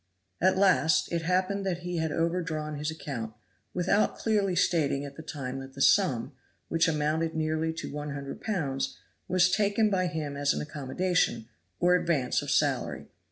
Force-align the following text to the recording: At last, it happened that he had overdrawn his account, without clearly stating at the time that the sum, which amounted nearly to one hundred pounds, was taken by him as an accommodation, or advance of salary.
At 0.41 0.57
last, 0.57 1.11
it 1.11 1.21
happened 1.21 1.63
that 1.67 1.81
he 1.85 1.97
had 1.97 2.11
overdrawn 2.11 2.75
his 2.79 2.89
account, 2.89 3.35
without 3.71 4.17
clearly 4.17 4.55
stating 4.55 5.05
at 5.05 5.15
the 5.15 5.21
time 5.21 5.59
that 5.59 5.75
the 5.75 5.81
sum, 5.83 6.31
which 6.69 6.87
amounted 6.87 7.35
nearly 7.35 7.71
to 7.73 7.93
one 7.93 8.09
hundred 8.15 8.41
pounds, 8.41 8.97
was 9.27 9.51
taken 9.51 9.91
by 9.91 10.07
him 10.07 10.35
as 10.35 10.55
an 10.55 10.61
accommodation, 10.63 11.49
or 11.79 11.93
advance 11.93 12.41
of 12.41 12.49
salary. 12.49 13.09